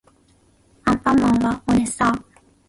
[0.83, 2.23] アンパンマンはおれっさー